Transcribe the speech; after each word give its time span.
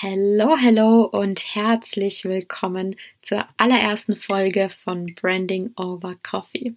Hallo, 0.00 0.56
hallo 0.56 1.06
und 1.06 1.56
herzlich 1.56 2.24
willkommen 2.24 2.94
zur 3.20 3.48
allerersten 3.56 4.14
Folge 4.14 4.68
von 4.68 5.12
Branding 5.20 5.72
Over 5.74 6.14
Coffee. 6.22 6.74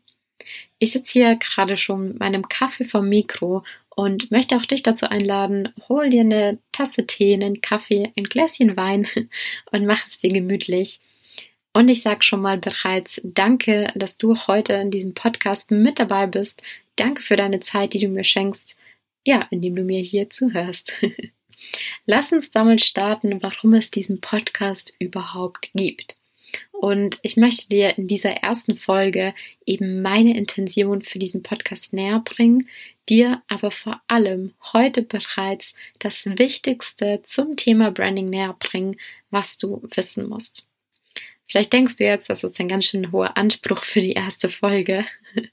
Ich 0.80 0.94
sitze 0.94 1.12
hier 1.12 1.36
gerade 1.36 1.78
schon 1.78 2.08
mit 2.08 2.20
meinem 2.20 2.50
Kaffee 2.50 2.84
vom 2.84 3.08
Mikro 3.08 3.64
und 3.96 4.32
möchte 4.32 4.56
auch 4.56 4.66
dich 4.66 4.82
dazu 4.82 5.08
einladen, 5.08 5.72
hol 5.88 6.10
dir 6.10 6.22
eine 6.22 6.58
Tasse 6.72 7.06
Tee, 7.06 7.36
einen 7.36 7.62
Kaffee, 7.62 8.12
ein 8.18 8.24
Gläschen 8.24 8.76
Wein 8.76 9.08
und 9.72 9.86
mach 9.86 10.08
es 10.08 10.18
dir 10.18 10.34
gemütlich. 10.34 11.00
Und 11.74 11.92
ich 11.92 12.02
sage 12.02 12.24
schon 12.24 12.42
mal 12.42 12.58
bereits 12.58 13.22
Danke, 13.24 13.94
dass 13.94 14.18
du 14.18 14.36
heute 14.48 14.74
in 14.74 14.90
diesem 14.90 15.14
Podcast 15.14 15.70
mit 15.70 16.00
dabei 16.00 16.26
bist. 16.26 16.64
Danke 16.96 17.22
für 17.22 17.36
deine 17.36 17.60
Zeit, 17.60 17.94
die 17.94 18.00
du 18.00 18.08
mir 18.08 18.24
schenkst, 18.24 18.80
ja, 19.28 19.48
indem 19.52 19.76
du 19.76 19.84
mir 19.84 20.02
hier 20.02 20.32
zuhörst. 20.32 20.96
Lass 22.06 22.32
uns 22.32 22.52
damit 22.52 22.82
starten, 22.82 23.42
warum 23.42 23.74
es 23.74 23.92
diesen 23.92 24.22
Podcast 24.22 24.94
überhaupt 25.00 25.72
gibt. 25.74 26.16
Und 26.72 27.20
ich 27.22 27.38
möchte 27.38 27.70
dir 27.70 27.98
in 27.98 28.08
dieser 28.08 28.32
ersten 28.32 28.76
Folge 28.76 29.34
eben 29.66 30.02
meine 30.02 30.36
Intention 30.36 31.02
für 31.02 31.20
diesen 31.20 31.44
Podcast 31.44 31.94
näher 31.94 32.20
bringen, 32.20 32.68
dir 33.08 33.42
aber 33.48 33.72
vor 33.72 34.02
allem 34.08 34.54
heute 34.74 35.04
bereits 35.04 35.76
das 36.00 36.26
Wichtigste 36.26 37.22
zum 37.24 37.56
Thema 37.56 37.92
Branding 37.92 38.30
näher 38.30 38.56
bringen, 38.58 38.98
was 39.30 39.58
du 39.58 39.82
wissen 39.96 40.28
musst. 40.28 40.68
Vielleicht 41.48 41.74
denkst 41.74 41.98
du 41.98 42.06
jetzt, 42.06 42.30
das 42.30 42.44
ist 42.44 42.60
ein 42.60 42.70
ganz 42.70 42.86
schön 42.86 43.12
hoher 43.12 43.38
Anspruch 43.38 43.84
für 43.84 44.02
die 44.02 44.14
erste 44.14 44.50
Folge. 44.50 45.06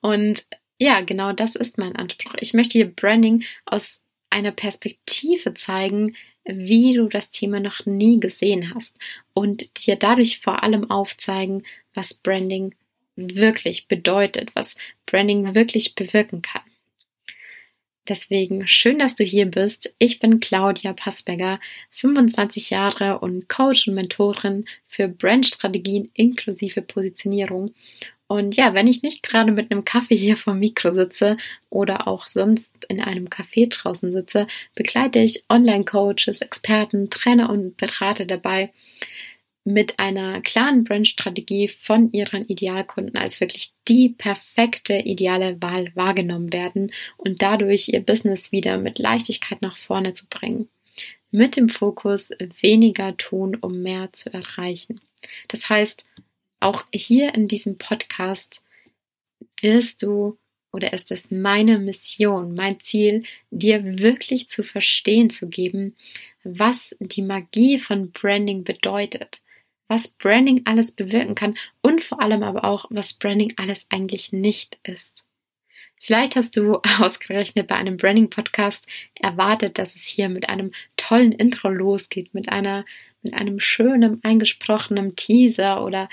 Und 0.00 0.46
ja, 0.78 1.02
genau 1.02 1.32
das 1.32 1.54
ist 1.54 1.78
mein 1.78 1.94
Anspruch. 1.94 2.34
Ich 2.40 2.54
möchte 2.54 2.78
hier 2.78 2.90
Branding 2.90 3.44
aus 3.66 4.00
eine 4.34 4.52
Perspektive 4.52 5.54
zeigen, 5.54 6.16
wie 6.44 6.94
du 6.94 7.08
das 7.08 7.30
Thema 7.30 7.60
noch 7.60 7.86
nie 7.86 8.20
gesehen 8.20 8.74
hast 8.74 8.98
und 9.32 9.86
dir 9.86 9.96
dadurch 9.96 10.40
vor 10.40 10.62
allem 10.62 10.90
aufzeigen, 10.90 11.62
was 11.94 12.14
Branding 12.14 12.74
wirklich 13.16 13.86
bedeutet, 13.86 14.50
was 14.54 14.76
Branding 15.06 15.54
wirklich 15.54 15.94
bewirken 15.94 16.42
kann. 16.42 16.62
Deswegen 18.08 18.66
schön, 18.66 18.98
dass 18.98 19.14
du 19.14 19.24
hier 19.24 19.46
bist. 19.46 19.94
Ich 19.98 20.18
bin 20.18 20.40
Claudia 20.40 20.92
Passberger, 20.92 21.58
25 21.92 22.68
Jahre 22.68 23.20
und 23.20 23.48
Coach 23.48 23.88
und 23.88 23.94
Mentorin 23.94 24.66
für 24.86 25.08
Brandstrategien 25.08 26.10
inklusive 26.12 26.82
Positionierung 26.82 27.72
und 28.26 28.56
ja, 28.56 28.74
wenn 28.74 28.86
ich 28.86 29.02
nicht 29.02 29.22
gerade 29.22 29.52
mit 29.52 29.70
einem 29.70 29.84
Kaffee 29.84 30.16
hier 30.16 30.36
vom 30.36 30.58
Mikro 30.58 30.90
sitze 30.92 31.36
oder 31.68 32.08
auch 32.08 32.26
sonst 32.26 32.72
in 32.88 33.00
einem 33.00 33.26
Café 33.28 33.68
draußen 33.68 34.12
sitze, 34.12 34.46
begleite 34.74 35.18
ich 35.18 35.44
Online-Coaches, 35.48 36.40
Experten, 36.40 37.10
Trainer 37.10 37.50
und 37.50 37.76
Berater 37.76 38.24
dabei, 38.24 38.72
mit 39.64 39.98
einer 39.98 40.42
klaren 40.42 40.84
Brandstrategie 40.84 41.68
von 41.68 42.12
ihren 42.12 42.46
Idealkunden 42.46 43.16
als 43.16 43.40
wirklich 43.40 43.72
die 43.88 44.10
perfekte 44.10 44.98
ideale 44.98 45.60
Wahl 45.62 45.90
wahrgenommen 45.94 46.52
werden 46.52 46.92
und 47.16 47.40
dadurch 47.40 47.88
ihr 47.88 48.00
Business 48.00 48.52
wieder 48.52 48.78
mit 48.78 48.98
Leichtigkeit 48.98 49.62
nach 49.62 49.78
vorne 49.78 50.12
zu 50.12 50.26
bringen. 50.28 50.68
Mit 51.30 51.56
dem 51.56 51.68
Fokus 51.68 52.30
weniger 52.60 53.16
tun, 53.16 53.56
um 53.60 53.82
mehr 53.82 54.12
zu 54.12 54.32
erreichen. 54.32 55.00
Das 55.48 55.68
heißt, 55.68 56.04
auch 56.64 56.84
hier 56.92 57.34
in 57.34 57.46
diesem 57.46 57.78
Podcast 57.78 58.64
wirst 59.60 60.02
du 60.02 60.38
oder 60.72 60.92
ist 60.92 61.12
es 61.12 61.30
meine 61.30 61.78
Mission, 61.78 62.54
mein 62.54 62.80
Ziel, 62.80 63.22
dir 63.50 63.98
wirklich 64.00 64.48
zu 64.48 64.64
verstehen 64.64 65.30
zu 65.30 65.48
geben, 65.48 65.94
was 66.42 66.96
die 66.98 67.22
Magie 67.22 67.78
von 67.78 68.10
Branding 68.10 68.64
bedeutet, 68.64 69.42
was 69.86 70.08
Branding 70.08 70.62
alles 70.64 70.92
bewirken 70.92 71.36
kann 71.36 71.56
und 71.80 72.02
vor 72.02 72.20
allem 72.20 72.42
aber 72.42 72.64
auch, 72.64 72.86
was 72.90 73.14
Branding 73.14 73.52
alles 73.56 73.86
eigentlich 73.90 74.32
nicht 74.32 74.78
ist. 74.82 75.24
Vielleicht 76.00 76.34
hast 76.34 76.56
du 76.56 76.80
ausgerechnet 76.98 77.68
bei 77.68 77.76
einem 77.76 77.96
Branding-Podcast 77.96 78.86
erwartet, 79.20 79.78
dass 79.78 79.94
es 79.94 80.04
hier 80.04 80.28
mit 80.28 80.48
einem 80.48 80.72
tollen 80.96 81.32
Intro 81.32 81.68
losgeht, 81.68 82.34
mit 82.34 82.48
einer, 82.48 82.84
mit 83.22 83.34
einem 83.34 83.60
schönen 83.60 84.22
eingesprochenen 84.24 85.14
Teaser 85.14 85.84
oder 85.84 86.08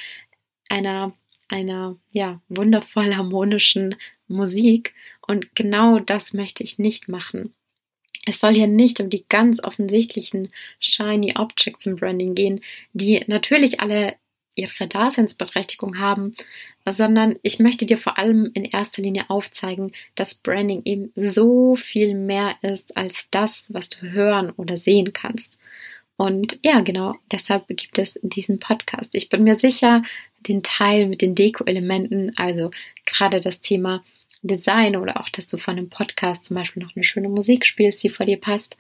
einer, 0.72 1.14
einer, 1.50 1.98
ja, 2.12 2.42
wundervoll 2.50 3.14
harmonischen 3.16 3.96
Musik. 4.28 4.94
Und 5.28 5.54
genau 5.54 6.00
das 6.00 6.34
möchte 6.34 6.64
ich 6.64 6.80
nicht 6.80 7.10
machen. 7.10 7.54
Es 8.26 8.40
soll 8.40 8.54
hier 8.54 8.68
nicht 8.68 9.00
um 9.00 9.10
die 9.10 9.26
ganz 9.28 9.64
offensichtlichen 9.64 10.50
shiny 10.80 11.34
Objects 11.38 11.86
im 11.86 11.96
Branding 11.98 12.36
gehen, 12.36 12.62
die 12.94 13.24
natürlich 13.28 13.80
alle 13.80 14.16
ihre 14.56 14.88
Daseinsberechtigung 14.88 15.98
haben, 16.00 16.36
sondern 16.88 17.38
ich 17.42 17.60
möchte 17.60 17.86
dir 17.86 17.98
vor 17.98 18.18
allem 18.18 18.52
in 18.54 18.66
erster 18.66 19.02
Linie 19.02 19.30
aufzeigen, 19.30 19.92
dass 20.16 20.36
Branding 20.36 20.82
eben 20.86 21.12
so 21.16 21.76
viel 21.76 22.16
mehr 22.16 22.56
ist 22.62 22.98
als 22.98 23.30
das, 23.30 23.74
was 23.74 23.90
du 23.90 24.12
hören 24.12 24.52
oder 24.52 24.78
sehen 24.78 25.14
kannst. 25.14 25.58
Und 26.22 26.60
ja, 26.62 26.82
genau, 26.82 27.16
deshalb 27.32 27.68
gibt 27.68 27.98
es 27.98 28.20
diesen 28.22 28.60
Podcast. 28.60 29.16
Ich 29.16 29.30
bin 29.30 29.44
mir 29.44 29.56
sicher, 29.56 30.04
den 30.48 30.62
Teil 30.62 31.08
mit 31.08 31.24
den 31.24 31.34
Deko-Elementen, 31.34 32.32
also 32.38 32.70
gerade 33.08 33.42
das 33.42 33.62
Thema 33.62 34.04
Design 34.44 34.98
oder 34.98 35.20
auch, 35.20 35.30
dass 35.30 35.48
du 35.48 35.58
von 35.58 35.80
einem 35.80 35.90
Podcast 35.90 36.46
zum 36.46 36.54
Beispiel 36.54 36.84
noch 36.84 36.96
eine 36.96 37.06
schöne 37.06 37.28
Musik 37.28 37.66
spielst, 37.66 38.04
die 38.04 38.12
vor 38.12 38.28
dir 38.28 38.40
passt. 38.40 38.78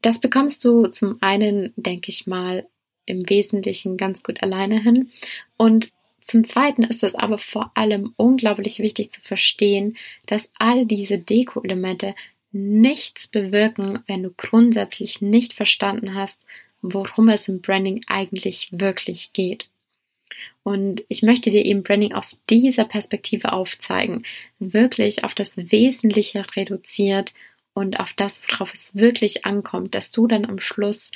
Das 0.00 0.20
bekommst 0.20 0.64
du 0.64 0.88
zum 0.88 1.18
einen, 1.20 1.72
denke 1.76 2.08
ich 2.08 2.26
mal, 2.26 2.66
im 3.06 3.20
Wesentlichen 3.30 3.96
ganz 3.96 4.24
gut 4.24 4.42
alleine 4.42 4.82
hin. 4.82 5.12
Und 5.56 5.92
zum 6.20 6.44
Zweiten 6.44 6.82
ist 6.82 7.04
es 7.04 7.14
aber 7.14 7.38
vor 7.38 7.70
allem 7.74 8.12
unglaublich 8.16 8.80
wichtig 8.80 9.12
zu 9.12 9.20
verstehen, 9.20 9.96
dass 10.26 10.50
all 10.58 10.84
diese 10.84 11.20
Deko-Elemente 11.20 12.16
nichts 12.52 13.28
bewirken, 13.28 14.00
wenn 14.06 14.22
du 14.22 14.30
grundsätzlich 14.36 15.20
nicht 15.20 15.54
verstanden 15.54 16.14
hast, 16.14 16.44
worum 16.82 17.28
es 17.28 17.48
im 17.48 17.60
Branding 17.60 18.02
eigentlich 18.06 18.68
wirklich 18.72 19.32
geht. 19.32 19.68
Und 20.62 21.02
ich 21.08 21.22
möchte 21.22 21.50
dir 21.50 21.64
eben 21.64 21.82
Branding 21.82 22.14
aus 22.14 22.40
dieser 22.48 22.84
Perspektive 22.84 23.52
aufzeigen, 23.52 24.24
wirklich 24.58 25.24
auf 25.24 25.34
das 25.34 25.56
Wesentliche 25.56 26.44
reduziert 26.56 27.34
und 27.74 28.00
auf 28.00 28.12
das, 28.12 28.42
worauf 28.48 28.72
es 28.74 28.96
wirklich 28.96 29.46
ankommt, 29.46 29.94
dass 29.94 30.10
du 30.10 30.26
dann 30.26 30.44
am 30.44 30.58
Schluss 30.58 31.10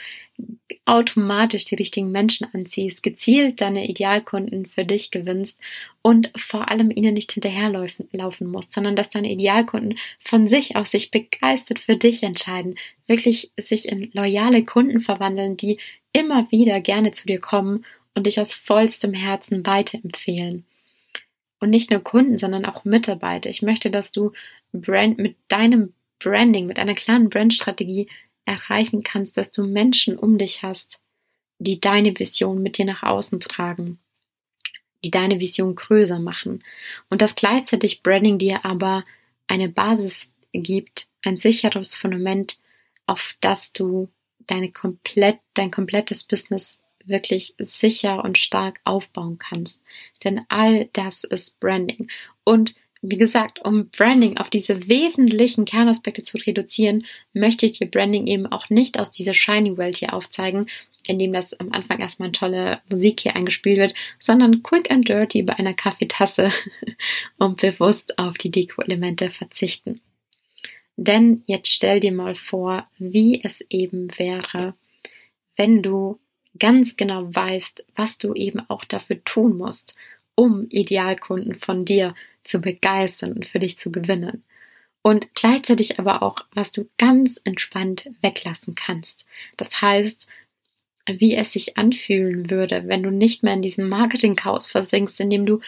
automatisch 0.85 1.65
die 1.65 1.75
richtigen 1.75 2.11
Menschen 2.11 2.47
anziehst, 2.53 3.03
gezielt 3.03 3.61
deine 3.61 3.89
Idealkunden 3.89 4.67
für 4.67 4.85
dich 4.85 5.11
gewinnst 5.11 5.59
und 6.03 6.31
vor 6.37 6.71
allem 6.71 6.91
ihnen 6.91 7.15
nicht 7.15 7.33
hinterherlaufen 7.33 8.09
laufen 8.13 8.47
musst, 8.47 8.73
sondern 8.73 8.97
dass 8.97 9.11
deine 9.11 9.31
Idealkunden 9.31 9.99
von 10.19 10.47
sich 10.47 10.77
aus 10.77 10.93
sich 10.93 11.11
begeistert 11.11 11.79
für 11.79 11.97
dich 11.97 12.23
entscheiden, 12.23 12.77
wirklich 13.07 13.51
sich 13.59 13.89
in 13.89 14.11
loyale 14.13 14.65
Kunden 14.65 15.01
verwandeln, 15.01 15.57
die 15.57 15.79
immer 16.13 16.51
wieder 16.51 16.81
gerne 16.81 17.11
zu 17.11 17.27
dir 17.27 17.41
kommen 17.41 17.85
und 18.15 18.27
dich 18.27 18.41
aus 18.41 18.55
vollstem 18.55 19.13
Herzen 19.13 19.67
weiterempfehlen. 19.67 20.65
Und 21.59 21.71
nicht 21.71 21.91
nur 21.91 22.01
Kunden, 22.01 22.39
sondern 22.39 22.65
auch 22.65 22.85
Mitarbeiter. 22.85 23.51
Ich 23.51 23.63
möchte, 23.63 23.91
dass 23.91 24.13
du 24.13 24.33
Brand 24.73 25.19
mit 25.19 25.37
deinem 25.49 25.95
Branding, 26.19 26.67
mit 26.67 26.79
einer 26.79 26.95
klaren 26.95 27.29
Brandstrategie 27.29 28.09
erreichen 28.45 29.03
kannst, 29.03 29.37
dass 29.37 29.51
du 29.51 29.67
Menschen 29.67 30.17
um 30.17 30.39
dich 30.39 30.63
hast, 30.63 31.01
die 31.59 31.81
deine 31.81 32.19
Vision 32.19 32.63
mit 32.63 32.79
dir 32.79 32.85
nach 32.85 33.03
außen 33.03 33.41
tragen, 33.41 33.99
die 35.05 35.11
deine 35.11 35.41
Vision 35.41 35.75
größer 35.75 36.19
machen 36.19 36.63
und 37.11 37.23
dass 37.23 37.35
gleichzeitig 37.35 38.03
Branding 38.03 38.39
dir 38.39 38.65
aber 38.65 39.05
eine 39.47 39.69
Basis 39.69 40.33
gibt, 40.53 41.09
ein 41.23 41.39
sicheres 41.39 41.97
Fundament, 41.97 42.59
auf 43.07 43.37
das 43.41 43.73
du 43.73 44.09
deine 44.47 44.71
komplett, 44.71 45.39
dein 45.55 45.71
komplettes 45.71 46.25
Business 46.25 46.79
wirklich 47.05 47.55
sicher 47.59 48.25
und 48.25 48.39
stark 48.39 48.81
aufbauen 48.85 49.39
kannst. 49.39 49.81
Denn 50.25 50.45
all 50.49 50.89
das 50.93 51.25
ist 51.25 51.61
Branding. 51.61 52.09
Und 52.45 52.75
wie 53.03 53.19
gesagt, 53.19 53.65
um 53.65 53.89
Branding 53.91 54.37
auf 54.39 54.51
diese 54.51 54.89
wesentlichen 54.89 55.65
Kernaspekte 55.65 56.23
zu 56.23 56.39
reduzieren, 56.39 57.05
möchte 57.33 57.67
ich 57.67 57.73
dir 57.73 57.91
Branding 57.91 58.27
eben 58.27 58.47
auch 58.47 58.71
nicht 58.71 58.99
aus 58.99 59.11
dieser 59.11 59.35
Shiny 59.35 59.77
World 59.77 59.99
hier 59.99 60.15
aufzeigen, 60.15 60.67
indem 61.07 61.33
das 61.33 61.55
am 61.55 61.73
Anfang 61.73 62.01
erstmal 62.01 62.33
tolle 62.33 62.81
Musik 62.89 63.21
hier 63.21 63.37
eingespielt 63.37 63.79
wird, 63.79 63.95
sondern 64.19 64.63
quick 64.63 64.91
and 64.91 65.09
dirty 65.09 65.43
bei 65.43 65.55
einer 65.55 65.75
Kaffeetasse 65.75 66.51
und 67.39 67.57
bewusst 67.61 68.19
auf 68.19 68.39
die 68.39 68.51
Deko-Elemente 68.51 69.31
verzichten. 69.31 70.01
Denn 70.97 71.43
jetzt 71.47 71.69
stell 71.69 72.01
dir 72.01 72.13
mal 72.13 72.35
vor, 72.35 72.89
wie 72.99 73.43
es 73.45 73.61
eben 73.69 74.09
wäre, 74.19 74.75
wenn 75.57 75.83
du 75.83 76.19
ganz 76.59 76.97
genau 76.97 77.35
weißt, 77.35 77.85
was 77.95 78.19
du 78.19 78.33
eben 78.35 78.61
auch 78.69 78.85
dafür 78.85 79.23
tun 79.25 79.59
musst, 79.59 79.95
um 80.35 80.67
Idealkunden 80.71 81.55
von 81.55 81.85
dir 81.85 82.15
zu 82.49 82.61
begeistern 82.61 83.33
und 83.33 83.47
für 83.47 83.59
dich 83.59 83.79
zu 83.79 83.91
gewinnen. 83.93 84.45
und 85.03 85.35
gleichzeitig 85.37 86.01
aber 86.01 86.23
auch, 86.25 86.45
was 86.53 86.73
du 86.73 86.89
ganz 86.99 87.41
entspannt 87.45 88.11
weglassen 88.23 88.75
kannst. 88.75 89.25
Das 89.57 89.81
heißt, 89.81 90.27
wie 91.09 91.37
es 91.37 91.53
sich 91.53 91.77
anfühlen 91.79 92.51
würde, 92.51 92.89
wenn 92.89 93.05
du 93.05 93.11
nicht 93.11 93.45
mehr 93.45 93.55
in 93.55 93.63
diesem 93.63 93.89
Marketing-Chaos 93.89 94.67
versinkst, 94.67 95.21
indem 95.21 95.47
du 95.47 95.61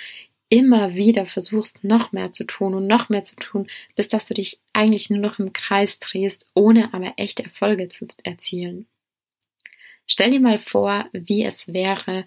immer 0.49 0.95
wieder 0.95 1.27
versuchst, 1.27 1.85
noch 1.85 2.11
mehr 2.11 2.33
zu 2.33 2.45
tun 2.45 2.75
und 2.75 2.89
noch 2.89 3.11
mehr 3.11 3.23
zu 3.23 3.37
tun, 3.37 3.69
bis 3.95 4.09
dass 4.09 4.27
du 4.27 4.35
dich 4.35 4.59
eigentlich 4.73 5.09
nur 5.09 5.21
noch 5.21 5.39
im 5.39 5.53
Kreis 5.53 6.01
drehst, 6.01 6.49
ohne 6.55 6.93
aber 6.93 7.15
echte 7.17 7.45
Erfolge 7.45 7.89
zu 7.89 8.09
erzielen. 8.25 8.87
Stell 10.07 10.33
dir 10.33 10.41
mal 10.41 10.59
vor, 10.59 11.07
wie 11.13 11.45
es 11.45 11.73
wäre, 11.73 12.25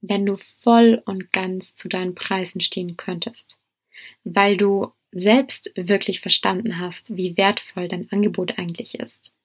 wenn 0.00 0.24
du 0.24 0.38
voll 0.60 1.02
und 1.04 1.30
ganz 1.30 1.74
zu 1.74 1.88
deinen 1.88 2.14
Preisen 2.14 2.60
stehen 2.60 2.96
könntest, 2.96 3.57
weil 4.24 4.56
du 4.56 4.92
selbst 5.12 5.72
wirklich 5.74 6.20
verstanden 6.20 6.78
hast, 6.78 7.16
wie 7.16 7.36
wertvoll 7.36 7.88
dein 7.88 8.10
Angebot 8.12 8.58
eigentlich 8.58 8.98
ist. 8.98 9.36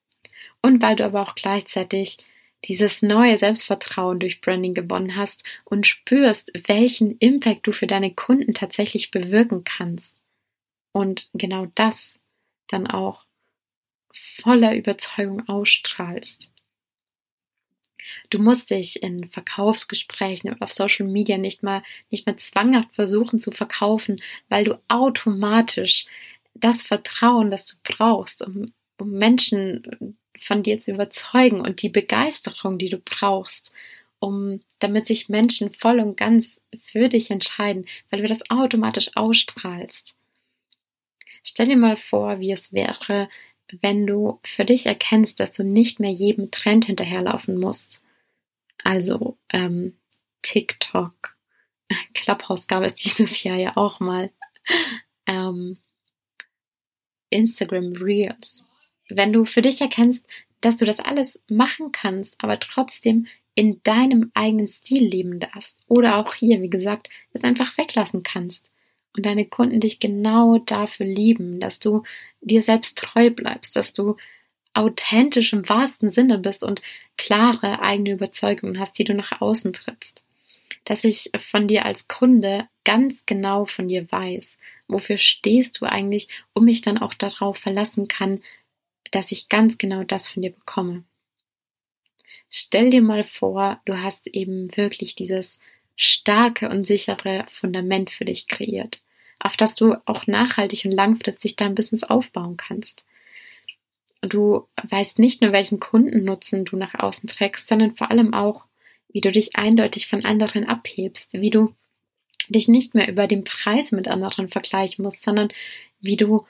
Und 0.61 0.81
weil 0.81 0.95
du 0.95 1.05
aber 1.05 1.21
auch 1.21 1.35
gleichzeitig 1.35 2.17
dieses 2.65 3.01
neue 3.01 3.37
Selbstvertrauen 3.37 4.19
durch 4.19 4.41
Branding 4.41 4.73
gewonnen 4.73 5.17
hast 5.17 5.43
und 5.65 5.85
spürst, 5.85 6.51
welchen 6.67 7.17
Impact 7.17 7.67
du 7.67 7.71
für 7.71 7.87
deine 7.87 8.13
Kunden 8.13 8.53
tatsächlich 8.53 9.11
bewirken 9.11 9.63
kannst. 9.63 10.21
Und 10.93 11.29
genau 11.33 11.67
das 11.75 12.19
dann 12.67 12.87
auch 12.87 13.25
voller 14.13 14.75
Überzeugung 14.75 15.47
ausstrahlst. 15.47 16.52
Du 18.29 18.39
musst 18.39 18.69
dich 18.69 19.01
in 19.01 19.27
Verkaufsgesprächen 19.27 20.51
oder 20.51 20.63
auf 20.63 20.73
Social 20.73 21.07
Media 21.07 21.37
nicht 21.37 21.63
mal, 21.63 21.83
nicht 22.09 22.25
mehr 22.25 22.37
zwanghaft 22.37 22.93
versuchen 22.93 23.39
zu 23.39 23.51
verkaufen, 23.51 24.21
weil 24.49 24.65
du 24.65 24.79
automatisch 24.87 26.05
das 26.53 26.83
Vertrauen, 26.83 27.49
das 27.49 27.65
du 27.65 27.75
brauchst, 27.83 28.45
um, 28.45 28.65
um 28.99 29.11
Menschen 29.11 30.17
von 30.39 30.63
dir 30.63 30.79
zu 30.79 30.91
überzeugen 30.91 31.61
und 31.61 31.81
die 31.81 31.89
Begeisterung, 31.89 32.77
die 32.77 32.89
du 32.89 32.97
brauchst, 32.97 33.73
um 34.19 34.61
damit 34.79 35.05
sich 35.05 35.29
Menschen 35.29 35.73
voll 35.73 35.99
und 35.99 36.17
ganz 36.17 36.61
für 36.81 37.09
dich 37.09 37.31
entscheiden, 37.31 37.85
weil 38.09 38.21
du 38.21 38.27
das 38.27 38.49
automatisch 38.49 39.11
ausstrahlst. 39.15 40.15
Stell 41.43 41.67
dir 41.67 41.77
mal 41.77 41.97
vor, 41.97 42.39
wie 42.39 42.51
es 42.51 42.71
wäre, 42.71 43.27
wenn 43.81 44.05
du 44.05 44.39
für 44.43 44.65
dich 44.65 44.85
erkennst, 44.85 45.39
dass 45.39 45.51
du 45.51 45.63
nicht 45.63 45.99
mehr 45.99 46.11
jedem 46.11 46.51
Trend 46.51 46.85
hinterherlaufen 46.85 47.59
musst. 47.59 48.03
Also 48.83 49.37
ähm, 49.49 49.97
TikTok, 50.41 51.37
Clubhouse 52.13 52.67
gab 52.67 52.83
es 52.83 52.95
dieses 52.95 53.43
Jahr 53.43 53.57
ja 53.57 53.71
auch 53.75 53.99
mal, 53.99 54.31
ähm, 55.25 55.77
Instagram 57.29 57.93
Reels. 57.93 58.65
Wenn 59.09 59.33
du 59.33 59.45
für 59.45 59.61
dich 59.61 59.81
erkennst, 59.81 60.25
dass 60.61 60.77
du 60.77 60.85
das 60.85 60.99
alles 60.99 61.43
machen 61.49 61.91
kannst, 61.91 62.41
aber 62.41 62.59
trotzdem 62.59 63.27
in 63.55 63.81
deinem 63.83 64.31
eigenen 64.33 64.67
Stil 64.67 65.03
leben 65.03 65.39
darfst 65.39 65.81
oder 65.87 66.17
auch 66.17 66.33
hier, 66.33 66.61
wie 66.61 66.69
gesagt, 66.69 67.09
es 67.33 67.43
einfach 67.43 67.77
weglassen 67.77 68.23
kannst 68.23 68.71
und 69.15 69.25
deine 69.25 69.45
Kunden 69.45 69.79
dich 69.79 69.99
genau 69.99 70.57
dafür 70.59 71.05
lieben, 71.05 71.59
dass 71.59 71.79
du 71.79 72.03
dir 72.41 72.61
selbst 72.63 72.97
treu 72.97 73.29
bleibst, 73.29 73.75
dass 73.75 73.93
du 73.93 74.17
authentisch 74.73 75.53
im 75.53 75.67
wahrsten 75.69 76.09
Sinne 76.09 76.39
bist 76.39 76.63
und 76.63 76.81
klare 77.17 77.81
eigene 77.81 78.11
Überzeugungen 78.11 78.79
hast, 78.79 78.97
die 78.97 79.03
du 79.03 79.13
nach 79.13 79.39
außen 79.39 79.71
trittst. 79.73 80.25
Dass 80.85 81.03
ich 81.03 81.29
von 81.37 81.67
dir 81.67 81.85
als 81.85 82.07
Kunde 82.07 82.67
ganz 82.83 83.25
genau 83.25 83.65
von 83.65 83.87
dir 83.87 84.11
weiß, 84.11 84.57
wofür 84.87 85.17
stehst 85.17 85.79
du 85.79 85.85
eigentlich, 85.85 86.27
um 86.53 86.65
mich 86.65 86.81
dann 86.81 86.97
auch 86.97 87.13
darauf 87.13 87.57
verlassen 87.57 88.07
kann, 88.07 88.41
dass 89.11 89.31
ich 89.31 89.47
ganz 89.47 89.77
genau 89.77 90.03
das 90.03 90.27
von 90.27 90.41
dir 90.41 90.51
bekomme. 90.51 91.03
Stell 92.49 92.89
dir 92.89 93.01
mal 93.01 93.23
vor, 93.23 93.81
du 93.85 94.01
hast 94.01 94.27
eben 94.27 94.75
wirklich 94.75 95.15
dieses 95.15 95.59
starke 95.95 96.69
und 96.69 96.85
sichere 96.85 97.45
Fundament 97.49 98.09
für 98.09 98.25
dich 98.25 98.47
kreiert, 98.47 99.02
auf 99.43 99.57
das 99.57 99.75
du 99.75 99.95
auch 100.05 100.25
nachhaltig 100.25 100.85
und 100.85 100.91
langfristig 100.91 101.55
dein 101.55 101.75
Business 101.75 102.03
aufbauen 102.03 102.57
kannst. 102.57 103.05
Du 104.21 104.67
weißt 104.81 105.19
nicht 105.19 105.41
nur, 105.41 105.51
welchen 105.51 105.79
Kundennutzen 105.79 106.63
du 106.63 106.77
nach 106.77 106.93
außen 106.95 107.27
trägst, 107.27 107.67
sondern 107.67 107.95
vor 107.95 108.09
allem 108.09 108.33
auch, 108.33 108.65
wie 109.11 109.21
du 109.21 109.31
dich 109.31 109.57
eindeutig 109.57 110.07
von 110.07 110.23
anderen 110.23 110.65
abhebst, 110.65 111.33
wie 111.33 111.49
du 111.49 111.75
dich 112.47 112.67
nicht 112.67 112.95
mehr 112.95 113.09
über 113.09 113.27
den 113.27 113.43
Preis 113.43 113.91
mit 113.91 114.07
anderen 114.07 114.47
vergleichen 114.47 115.03
musst, 115.03 115.23
sondern 115.23 115.49
wie 115.99 116.17
du 116.17 116.45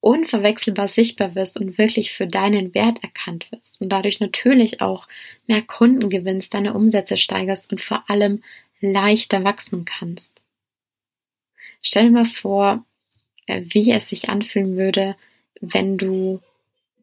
unverwechselbar 0.00 0.86
sichtbar 0.86 1.34
wirst 1.34 1.58
und 1.58 1.78
wirklich 1.78 2.12
für 2.12 2.26
deinen 2.26 2.74
Wert 2.74 3.02
erkannt 3.02 3.50
wirst 3.50 3.80
und 3.80 3.88
dadurch 3.88 4.20
natürlich 4.20 4.80
auch 4.80 5.08
mehr 5.46 5.62
Kunden 5.62 6.08
gewinnst, 6.08 6.54
deine 6.54 6.74
Umsätze 6.74 7.16
steigerst 7.16 7.72
und 7.72 7.80
vor 7.80 8.08
allem 8.08 8.42
leichter 8.80 9.42
wachsen 9.44 9.84
kannst. 9.84 10.37
Stell 11.80 12.04
dir 12.04 12.10
mal 12.10 12.24
vor, 12.24 12.84
äh, 13.46 13.62
wie 13.64 13.90
es 13.92 14.08
sich 14.08 14.28
anfühlen 14.28 14.76
würde, 14.76 15.16
wenn 15.60 15.98
du 15.98 16.40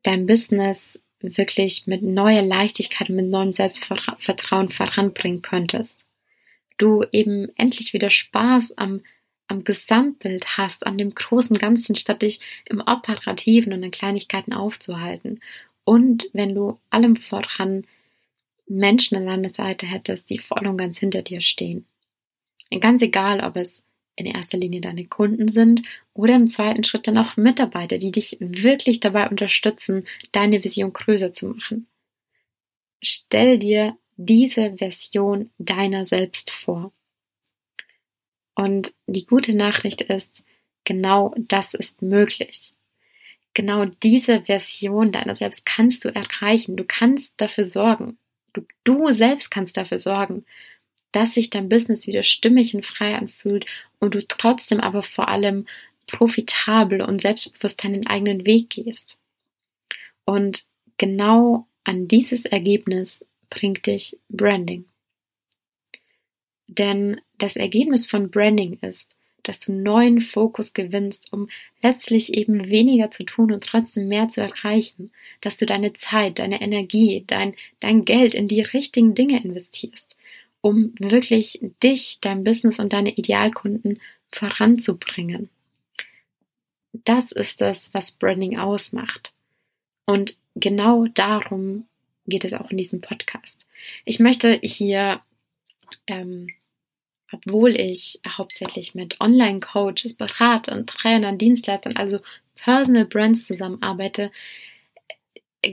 dein 0.04 0.26
Business 0.26 1.02
wirklich 1.20 1.88
mit 1.88 2.04
neuer 2.04 2.42
Leichtigkeit 2.42 3.10
und 3.10 3.16
mit 3.16 3.28
neuem 3.28 3.52
Selbstvertrauen 3.52 4.70
voranbringen 4.70 5.42
könntest. 5.42 6.06
Du 6.78 7.04
eben 7.12 7.50
endlich 7.58 7.94
wieder 7.94 8.10
Spaß 8.10 8.78
am, 8.78 9.02
am 9.48 9.64
Gesamtbild 9.64 10.58
hast, 10.58 10.86
an 10.86 10.98
dem 10.98 11.16
großen 11.16 11.58
Ganzen, 11.58 11.96
statt 11.96 12.22
dich 12.22 12.40
im 12.70 12.82
Operativen 12.82 13.74
und 13.74 13.82
in 13.82 13.92
Kleinigkeiten 13.92 14.54
aufzuhalten. 14.54 15.40
Und 15.84 16.28
wenn 16.34 16.54
du 16.54 16.78
allem 16.90 17.16
voran 17.16 17.86
Menschen 18.68 19.16
an 19.18 19.26
deiner 19.26 19.54
Seite 19.54 19.86
hättest, 19.86 20.30
die 20.30 20.40
voll 20.40 20.68
und 20.68 20.78
ganz 20.78 20.98
hinter 20.98 21.22
dir 21.22 21.42
stehen. 21.42 21.86
Ganz 22.82 23.02
egal, 23.02 23.42
ob 23.42 23.56
es 23.56 23.84
in 24.16 24.26
erster 24.26 24.58
Linie 24.58 24.82
deine 24.82 25.06
Kunden 25.06 25.50
sind 25.50 25.82
oder 26.14 26.36
im 26.36 26.48
zweiten 26.48 26.84
Schritt 26.84 27.08
dann 27.08 27.18
auch 27.18 27.38
Mitarbeiter, 27.38 27.98
die 27.98 28.12
dich 28.12 28.38
wirklich 28.40 29.00
dabei 29.00 29.30
unterstützen, 29.30 30.08
deine 30.32 30.64
Vision 30.64 30.94
größer 30.94 31.34
zu 31.34 31.50
machen. 31.50 31.88
Stell 33.02 33.60
dir 33.60 33.98
diese 34.18 34.78
Version 34.78 35.50
deiner 35.58 36.06
selbst 36.06 36.52
vor. 36.52 36.94
Und 38.56 38.94
die 39.06 39.26
gute 39.26 39.54
Nachricht 39.54 40.02
ist, 40.02 40.46
genau 40.86 41.36
das 41.38 41.74
ist 41.74 42.02
möglich. 42.02 42.74
Genau 43.54 43.86
diese 43.86 44.44
Version 44.44 45.12
deiner 45.12 45.36
selbst 45.36 45.66
kannst 45.66 46.06
du 46.06 46.10
erreichen. 46.10 46.78
Du 46.78 46.86
kannst 46.86 47.40
dafür 47.42 47.66
sorgen. 47.66 48.18
Du, 48.54 48.66
du 48.86 49.12
selbst 49.12 49.52
kannst 49.52 49.76
dafür 49.76 49.98
sorgen, 49.98 50.46
dass 51.16 51.34
sich 51.34 51.50
dein 51.50 51.70
Business 51.70 52.08
wieder 52.08 52.24
stimmig 52.24 52.76
und 52.76 52.86
frei 52.86 53.16
anfühlt 53.16 53.66
und 54.00 54.16
du 54.16 54.28
trotzdem 54.28 54.82
aber 54.82 55.02
vor 55.02 55.30
allem 55.30 55.66
profitabel 56.08 57.02
und 57.02 57.22
selbstbewusst 57.22 57.82
deinen 57.86 58.06
eigenen 58.06 58.46
Weg 58.46 58.70
gehst. 58.72 59.22
Und 60.26 60.66
genau 60.98 61.68
an 61.86 62.10
dieses 62.10 62.44
Ergebnis 62.44 63.26
bringt 63.50 63.86
dich 63.86 64.20
Branding. 64.28 64.84
Denn 66.68 67.22
das 67.38 67.56
Ergebnis 67.56 68.06
von 68.06 68.30
Branding 68.30 68.80
ist, 68.82 69.16
dass 69.42 69.62
du 69.62 69.72
neuen 69.72 70.20
Fokus 70.20 70.74
gewinnst, 70.74 71.32
um 71.32 71.48
letztlich 71.82 72.34
eben 72.34 72.68
weniger 72.68 73.10
zu 73.10 73.24
tun 73.24 73.54
und 73.54 73.64
trotzdem 73.64 74.10
mehr 74.10 74.28
zu 74.28 74.42
erreichen, 74.42 75.12
dass 75.40 75.56
du 75.56 75.66
deine 75.66 75.94
Zeit, 75.94 76.40
deine 76.40 76.60
Energie, 76.62 77.24
dein, 77.26 77.56
dein 77.80 78.04
Geld 78.04 78.34
in 78.36 78.50
die 78.50 78.62
richtigen 78.62 79.16
Dinge 79.16 79.42
investierst 79.42 80.15
um 80.66 80.96
wirklich 80.98 81.60
dich, 81.84 82.18
dein 82.22 82.44
Business 82.44 82.80
und 82.80 82.92
deine 82.92 83.12
Idealkunden 83.12 84.02
voranzubringen. 84.32 85.52
Das 86.92 87.32
ist 87.32 87.62
das, 87.62 87.94
was 87.94 88.14
Branding 88.14 88.58
ausmacht. 88.58 89.36
Und 90.08 90.38
genau 90.56 91.06
darum 91.06 91.86
geht 92.26 92.46
es 92.46 92.54
auch 92.54 92.72
in 92.72 92.78
diesem 92.78 93.00
Podcast. 93.00 93.68
Ich 94.06 94.18
möchte 94.18 94.60
hier, 94.64 95.22
ähm, 96.08 96.48
obwohl 97.32 97.80
ich 97.80 98.20
hauptsächlich 98.28 98.96
mit 98.96 99.22
Online-Coaches, 99.22 100.16
Beratern, 100.16 100.88
Trainern, 100.88 101.38
Dienstleistern, 101.38 101.96
also 101.96 102.22
Personal 102.56 103.06
Brands 103.06 103.46
zusammenarbeite, 103.46 104.32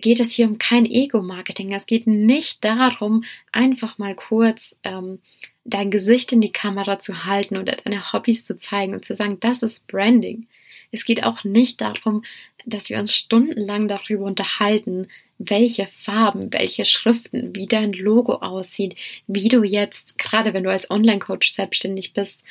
geht 0.00 0.20
es 0.20 0.32
hier 0.32 0.46
um 0.46 0.58
kein 0.58 0.86
Ego-Marketing. 0.86 1.72
Es 1.72 1.86
geht 1.86 2.06
nicht 2.06 2.64
darum, 2.64 3.24
einfach 3.52 3.98
mal 3.98 4.14
kurz 4.14 4.76
ähm, 4.82 5.20
dein 5.64 5.90
Gesicht 5.90 6.32
in 6.32 6.40
die 6.40 6.52
Kamera 6.52 6.98
zu 6.98 7.24
halten 7.24 7.56
oder 7.56 7.76
deine 7.76 8.12
Hobbys 8.12 8.44
zu 8.44 8.58
zeigen 8.58 8.94
und 8.94 9.04
zu 9.04 9.14
sagen, 9.14 9.38
das 9.40 9.62
ist 9.62 9.88
Branding. 9.88 10.46
Es 10.90 11.04
geht 11.04 11.24
auch 11.24 11.44
nicht 11.44 11.80
darum, 11.80 12.24
dass 12.66 12.90
wir 12.90 12.98
uns 12.98 13.14
stundenlang 13.14 13.88
darüber 13.88 14.24
unterhalten, 14.24 15.08
welche 15.38 15.86
Farben, 15.86 16.52
welche 16.52 16.84
Schriften, 16.84 17.56
wie 17.56 17.66
dein 17.66 17.92
Logo 17.92 18.34
aussieht, 18.34 18.96
wie 19.26 19.48
du 19.48 19.62
jetzt, 19.62 20.18
gerade 20.18 20.54
wenn 20.54 20.64
du 20.64 20.70
als 20.70 20.90
Online-Coach 20.90 21.50
selbstständig 21.50 22.12
bist, 22.12 22.44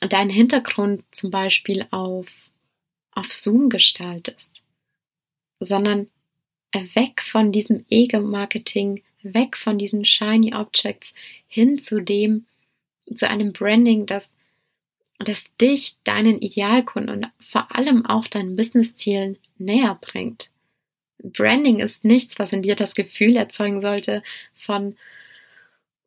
deinen 0.00 0.30
Hintergrund 0.30 1.04
zum 1.12 1.30
Beispiel 1.30 1.86
auf 1.90 2.26
auf 3.16 3.32
Zoom 3.32 3.70
gestaltest, 3.70 4.62
sondern 5.58 6.08
weg 6.72 7.22
von 7.22 7.52
diesem 7.52 7.84
Ego-Marketing, 7.88 9.02
weg 9.22 9.56
von 9.56 9.78
diesen 9.78 10.04
shiny 10.04 10.54
Objects 10.54 11.14
hin 11.46 11.78
zu 11.78 12.00
dem, 12.00 12.46
zu 13.14 13.28
einem 13.28 13.52
Branding, 13.52 14.06
das, 14.06 14.32
das 15.18 15.54
dich 15.56 15.96
deinen 16.04 16.38
Idealkunden 16.40 17.24
und 17.24 17.30
vor 17.40 17.74
allem 17.74 18.04
auch 18.04 18.26
deinen 18.26 18.56
Businesszielen 18.56 19.38
näher 19.58 19.98
bringt. 20.00 20.50
Branding 21.22 21.80
ist 21.80 22.04
nichts, 22.04 22.38
was 22.38 22.52
in 22.52 22.62
dir 22.62 22.76
das 22.76 22.94
Gefühl 22.94 23.36
erzeugen 23.36 23.80
sollte 23.80 24.22
von, 24.54 24.96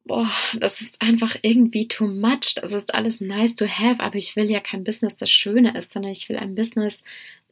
boah, 0.06 0.30
das 0.56 0.82
ist 0.82 1.02
einfach 1.02 1.36
irgendwie 1.42 1.88
too 1.88 2.08
much, 2.08 2.56
das 2.56 2.72
ist 2.72 2.94
alles 2.94 3.22
nice 3.22 3.56
to 3.56 3.68
have, 3.68 4.02
aber 4.02 4.16
ich 4.16 4.36
will 4.36 4.50
ja 4.50 4.60
kein 4.60 4.84
Business, 4.84 5.18
das 5.18 5.30
Schöne 5.30 5.78
ist, 5.78 5.92
sondern 5.92 6.12
ich 6.12 6.30
will 6.30 6.38
ein 6.38 6.56
Business, 6.56 7.04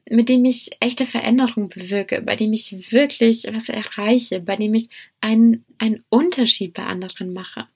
mit 0.10 0.30
dem 0.30 0.46
ich 0.46 0.70
echte 0.80 1.06
Veränderung 1.06 1.70
bewirke, 1.70 2.22
bei 2.22 2.36
dem 2.36 2.54
ich 2.54 2.92
wirklich 2.92 3.48
was 3.52 3.70
erreiche, 3.70 4.40
bei 4.40 4.56
dem 4.56 4.74
ich 4.74 4.90
einen, 5.22 5.66
einen 5.78 6.04
Unterschied 6.10 6.74
bei 6.74 6.84
anderen 6.84 7.34
mache. 7.34 7.68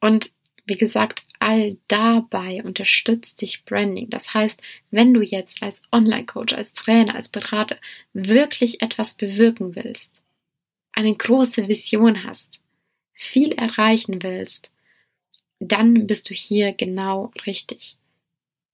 Und 0.00 0.32
wie 0.66 0.76
gesagt, 0.76 1.24
all 1.40 1.76
dabei 1.88 2.62
unterstützt 2.62 3.40
dich 3.40 3.64
Branding. 3.64 4.08
Das 4.10 4.34
heißt, 4.34 4.60
wenn 4.90 5.12
du 5.12 5.20
jetzt 5.20 5.62
als 5.62 5.82
Online-Coach, 5.90 6.54
als 6.54 6.74
Trainer, 6.74 7.14
als 7.14 7.28
Berater 7.28 7.76
wirklich 8.12 8.82
etwas 8.82 9.14
bewirken 9.14 9.74
willst, 9.74 10.22
eine 10.92 11.14
große 11.14 11.66
Vision 11.66 12.24
hast, 12.24 12.62
viel 13.14 13.52
erreichen 13.52 14.22
willst, 14.22 14.70
dann 15.58 16.06
bist 16.06 16.30
du 16.30 16.34
hier 16.34 16.72
genau 16.72 17.32
richtig. 17.46 17.96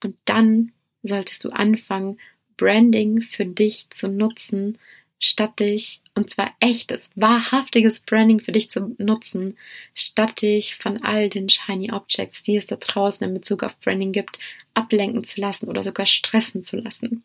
Und 0.02 0.16
dann 0.24 0.72
solltest 1.06 1.44
du 1.44 1.50
anfangen, 1.50 2.18
Branding 2.56 3.22
für 3.22 3.44
dich 3.44 3.90
zu 3.90 4.08
nutzen, 4.08 4.78
statt 5.18 5.60
dich, 5.60 6.02
und 6.14 6.30
zwar 6.30 6.54
echtes, 6.60 7.10
wahrhaftiges 7.14 8.00
Branding 8.00 8.40
für 8.40 8.52
dich 8.52 8.70
zu 8.70 8.94
nutzen, 8.98 9.56
statt 9.94 10.42
dich 10.42 10.76
von 10.76 11.02
all 11.02 11.28
den 11.28 11.48
shiny 11.48 11.92
Objects, 11.92 12.42
die 12.42 12.56
es 12.56 12.66
da 12.66 12.76
draußen 12.76 13.26
in 13.26 13.34
Bezug 13.34 13.62
auf 13.62 13.78
Branding 13.80 14.12
gibt, 14.12 14.38
ablenken 14.75 15.25
zu 15.25 15.40
lassen 15.40 15.68
oder 15.68 15.82
sogar 15.82 16.06
stressen 16.06 16.62
zu 16.62 16.76
lassen. 16.76 17.22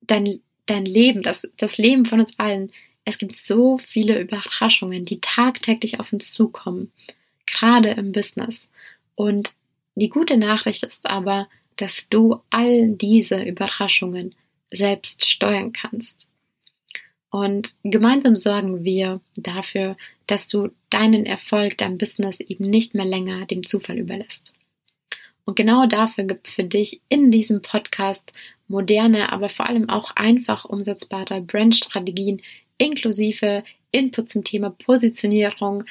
Dein, 0.00 0.40
dein 0.66 0.84
Leben, 0.84 1.22
das, 1.22 1.48
das 1.56 1.78
Leben 1.78 2.04
von 2.04 2.20
uns 2.20 2.38
allen 2.38 2.70
es 3.04 3.18
gibt 3.18 3.36
so 3.36 3.78
viele 3.78 4.18
Überraschungen, 4.20 5.04
die 5.04 5.20
tagtäglich 5.20 6.00
auf 6.00 6.12
uns 6.12 6.32
zukommen, 6.32 6.90
gerade 7.46 7.90
im 7.90 8.12
Business. 8.12 8.70
Und 9.14 9.54
die 9.94 10.08
gute 10.08 10.36
Nachricht 10.36 10.82
ist 10.82 11.06
aber, 11.06 11.48
dass 11.76 12.08
du 12.08 12.40
all 12.50 12.90
diese 12.90 13.42
Überraschungen 13.42 14.34
selbst 14.70 15.24
steuern 15.24 15.72
kannst. 15.72 16.26
Und 17.30 17.74
gemeinsam 17.82 18.36
sorgen 18.36 18.84
wir 18.84 19.20
dafür, 19.36 19.96
dass 20.26 20.46
du 20.46 20.70
deinen 20.90 21.26
Erfolg, 21.26 21.76
dein 21.78 21.98
Business 21.98 22.40
eben 22.40 22.70
nicht 22.70 22.94
mehr 22.94 23.04
länger 23.04 23.46
dem 23.46 23.66
Zufall 23.66 23.98
überlässt. 23.98 24.54
Und 25.44 25.56
genau 25.56 25.86
dafür 25.86 26.24
gibt 26.24 26.48
es 26.48 26.54
für 26.54 26.64
dich 26.64 27.02
in 27.08 27.30
diesem 27.30 27.60
Podcast 27.60 28.32
moderne, 28.68 29.32
aber 29.32 29.48
vor 29.48 29.68
allem 29.68 29.88
auch 29.88 30.12
einfach 30.16 30.64
umsetzbare 30.64 31.42
Brandstrategien, 31.42 32.40
inklusive 32.78 33.64
Input 33.90 34.30
zum 34.30 34.44
Thema 34.44 34.70
Positionierung 34.70 35.84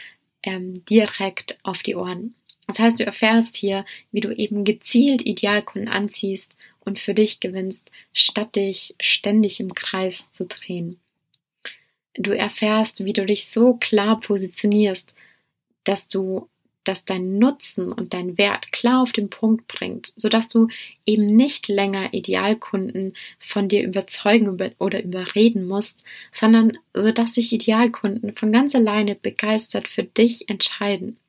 ähm, 0.43 0.85
direkt 0.85 1.59
auf 1.63 1.83
die 1.83 1.95
Ohren. 1.95 2.35
Das 2.73 2.79
heißt, 2.79 2.99
du 3.01 3.05
erfährst 3.05 3.55
hier, 3.55 3.85
wie 4.11 4.19
du 4.19 4.35
eben 4.35 4.63
gezielt 4.63 5.23
Idealkunden 5.23 5.87
anziehst 5.87 6.55
und 6.79 6.97
für 6.97 7.13
dich 7.13 7.39
gewinnst, 7.39 7.91
statt 8.13 8.55
dich 8.55 8.95
ständig 8.99 9.59
im 9.59 9.75
Kreis 9.75 10.31
zu 10.31 10.47
drehen. 10.47 10.99
Du 12.15 12.31
erfährst, 12.31 13.05
wie 13.05 13.13
du 13.13 13.27
dich 13.27 13.45
so 13.45 13.75
klar 13.75 14.19
positionierst, 14.19 15.13
dass 15.83 16.07
du 16.07 16.49
das 16.83 17.05
dein 17.05 17.37
Nutzen 17.37 17.91
und 17.91 18.15
dein 18.15 18.39
Wert 18.39 18.71
klar 18.71 19.03
auf 19.03 19.11
den 19.11 19.29
Punkt 19.29 19.67
bringt, 19.67 20.11
sodass 20.15 20.47
du 20.47 20.67
eben 21.05 21.27
nicht 21.27 21.67
länger 21.67 22.11
Idealkunden 22.11 23.13
von 23.37 23.69
dir 23.69 23.83
überzeugen 23.83 24.49
oder 24.79 25.03
überreden 25.03 25.67
musst, 25.67 26.03
sondern 26.31 26.79
sodass 26.95 27.35
sich 27.35 27.53
Idealkunden 27.53 28.33
von 28.33 28.51
ganz 28.51 28.73
alleine 28.73 29.13
begeistert 29.13 29.87
für 29.87 30.03
dich 30.03 30.49
entscheiden. 30.49 31.19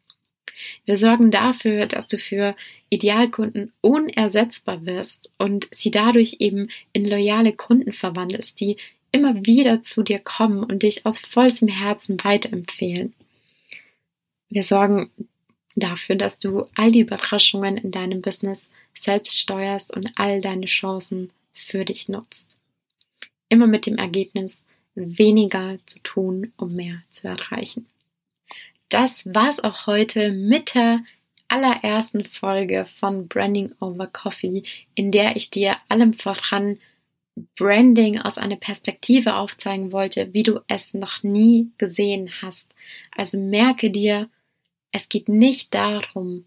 Wir 0.84 0.96
sorgen 0.96 1.30
dafür, 1.30 1.86
dass 1.86 2.06
du 2.06 2.18
für 2.18 2.56
Idealkunden 2.90 3.72
unersetzbar 3.80 4.86
wirst 4.86 5.30
und 5.38 5.68
sie 5.70 5.90
dadurch 5.90 6.36
eben 6.40 6.68
in 6.92 7.08
loyale 7.08 7.52
Kunden 7.52 7.92
verwandelst, 7.92 8.60
die 8.60 8.76
immer 9.12 9.46
wieder 9.46 9.82
zu 9.82 10.02
dir 10.02 10.18
kommen 10.18 10.64
und 10.64 10.82
dich 10.82 11.06
aus 11.06 11.20
vollstem 11.20 11.68
Herzen 11.68 12.22
weiterempfehlen. 12.22 13.14
Wir 14.48 14.62
sorgen 14.62 15.10
dafür, 15.76 16.16
dass 16.16 16.38
du 16.38 16.66
all 16.76 16.92
die 16.92 17.00
Überraschungen 17.00 17.76
in 17.76 17.90
deinem 17.90 18.22
Business 18.22 18.70
selbst 18.94 19.38
steuerst 19.38 19.96
und 19.96 20.12
all 20.16 20.40
deine 20.40 20.66
Chancen 20.66 21.30
für 21.52 21.84
dich 21.84 22.08
nutzt. 22.08 22.58
Immer 23.48 23.66
mit 23.66 23.86
dem 23.86 23.98
Ergebnis, 23.98 24.64
weniger 24.94 25.78
zu 25.86 26.00
tun, 26.00 26.52
um 26.56 26.74
mehr 26.74 27.02
zu 27.10 27.28
erreichen. 27.28 27.86
Das 28.94 29.26
war's 29.34 29.58
auch 29.58 29.88
heute 29.88 30.30
mit 30.30 30.76
der 30.76 31.00
allerersten 31.48 32.24
Folge 32.24 32.86
von 32.86 33.26
Branding 33.26 33.72
over 33.80 34.06
Coffee, 34.06 34.62
in 34.94 35.10
der 35.10 35.34
ich 35.34 35.50
dir 35.50 35.78
allem 35.88 36.14
voran 36.14 36.78
Branding 37.56 38.20
aus 38.20 38.38
einer 38.38 38.54
Perspektive 38.54 39.34
aufzeigen 39.34 39.90
wollte, 39.90 40.32
wie 40.32 40.44
du 40.44 40.60
es 40.68 40.94
noch 40.94 41.24
nie 41.24 41.72
gesehen 41.76 42.30
hast. 42.40 42.72
Also 43.10 43.36
merke 43.36 43.90
dir, 43.90 44.28
es 44.92 45.08
geht 45.08 45.28
nicht 45.28 45.74
darum, 45.74 46.46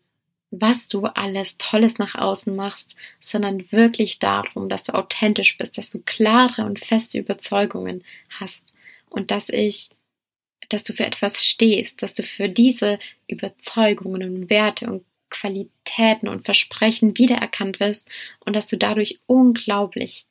was 0.49 0.87
du 0.87 1.03
alles 1.03 1.57
Tolles 1.57 1.97
nach 1.97 2.15
außen 2.15 2.55
machst, 2.55 2.95
sondern 3.19 3.69
wirklich 3.73 4.19
darum, 4.19 4.69
dass 4.69 4.83
du 4.83 4.93
authentisch 4.93 5.57
bist, 5.57 5.77
dass 5.77 5.89
du 5.89 5.99
klare 5.99 6.63
und 6.63 6.79
feste 6.79 7.19
Überzeugungen 7.19 8.05
hast 8.39 8.71
und 9.09 9.31
dass 9.31 9.49
ich, 9.49 9.89
dass 10.69 10.83
du 10.83 10.93
für 10.93 11.05
etwas 11.05 11.45
stehst, 11.45 12.01
dass 12.01 12.13
du 12.13 12.23
für 12.23 12.49
diese 12.49 12.99
Überzeugungen 13.27 14.23
und 14.23 14.49
Werte 14.49 14.87
und 14.87 15.05
Qualitäten 15.29 16.27
und 16.27 16.45
Versprechen 16.45 17.17
wiedererkannt 17.17 17.79
wirst 17.79 18.09
und 18.45 18.55
dass 18.55 18.67
du 18.67 18.77
dadurch 18.77 19.19
unglaublich 19.25 20.25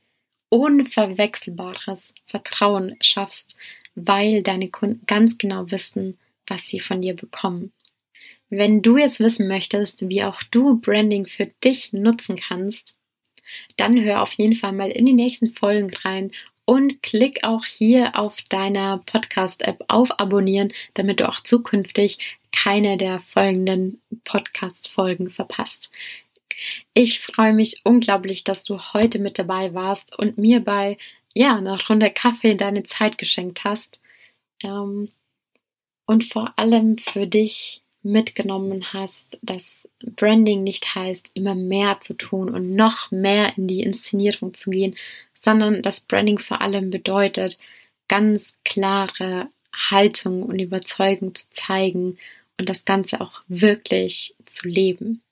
unverwechselbares 0.48 2.14
Vertrauen 2.26 2.96
schaffst, 3.00 3.56
weil 3.94 4.42
deine 4.42 4.68
Kunden 4.68 5.04
ganz 5.06 5.38
genau 5.38 5.70
wissen, 5.70 6.18
was 6.46 6.68
sie 6.68 6.80
von 6.80 7.02
dir 7.02 7.14
bekommen. 7.14 7.72
Wenn 8.48 8.80
du 8.80 8.96
jetzt 8.96 9.18
wissen 9.20 9.48
möchtest, 9.48 10.08
wie 10.08 10.22
auch 10.22 10.42
du 10.44 10.78
Branding 10.78 11.26
für 11.26 11.46
dich 11.64 11.92
nutzen 11.92 12.36
kannst, 12.36 12.96
dann 13.76 14.00
hör 14.02 14.22
auf 14.22 14.32
jeden 14.34 14.54
Fall 14.54 14.72
mal 14.72 14.90
in 14.90 15.06
die 15.06 15.12
nächsten 15.12 15.52
Folgen 15.52 15.92
rein 15.94 16.30
und 16.66 17.02
klick 17.02 17.44
auch 17.44 17.64
hier 17.64 18.18
auf 18.18 18.42
deiner 18.42 18.98
Podcast-App 19.06 19.84
auf 19.88 20.20
Abonnieren, 20.20 20.72
damit 20.94 21.20
du 21.20 21.28
auch 21.28 21.40
zukünftig 21.40 22.18
keine 22.52 22.98
der 22.98 23.20
folgenden 23.20 24.02
Podcast-Folgen 24.24 25.30
verpasst. 25.30 25.90
Ich 26.92 27.20
freue 27.20 27.52
mich 27.52 27.82
unglaublich, 27.84 28.44
dass 28.44 28.64
du 28.64 28.78
heute 28.92 29.18
mit 29.18 29.38
dabei 29.38 29.74
warst 29.74 30.18
und 30.18 30.38
mir 30.38 30.60
bei 30.60 30.98
ja, 31.34 31.56
einer 31.56 31.80
Runde 31.86 32.10
Kaffee 32.10 32.54
deine 32.54 32.82
Zeit 32.82 33.18
geschenkt 33.18 33.64
hast. 33.64 34.00
Ähm, 34.62 35.10
und 36.06 36.24
vor 36.24 36.54
allem 36.56 36.98
für 36.98 37.26
dich 37.26 37.82
mitgenommen 38.02 38.92
hast, 38.92 39.38
dass 39.42 39.88
Branding 40.14 40.62
nicht 40.62 40.94
heißt, 40.94 41.32
immer 41.34 41.54
mehr 41.54 42.00
zu 42.00 42.14
tun 42.14 42.54
und 42.54 42.74
noch 42.74 43.10
mehr 43.10 43.58
in 43.58 43.68
die 43.68 43.82
Inszenierung 43.82 44.54
zu 44.54 44.70
gehen, 44.70 44.96
sondern 45.46 45.80
dass 45.80 46.00
Branding 46.00 46.40
vor 46.40 46.60
allem 46.60 46.90
bedeutet, 46.90 47.56
ganz 48.08 48.56
klare 48.64 49.46
Haltung 49.72 50.42
und 50.42 50.58
Überzeugung 50.58 51.36
zu 51.36 51.48
zeigen 51.52 52.18
und 52.58 52.68
das 52.68 52.84
Ganze 52.84 53.20
auch 53.20 53.42
wirklich 53.46 54.34
zu 54.44 54.68
leben. 54.68 55.22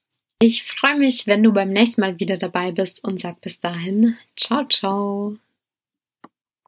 Ich 0.40 0.62
freue 0.62 0.98
mich, 0.98 1.26
wenn 1.26 1.42
du 1.42 1.52
beim 1.52 1.70
nächsten 1.70 2.02
Mal 2.02 2.20
wieder 2.20 2.36
dabei 2.36 2.70
bist 2.70 3.02
und 3.02 3.18
sag 3.18 3.40
bis 3.40 3.58
dahin, 3.58 4.16
ciao, 4.36 4.64
ciao. 4.68 5.36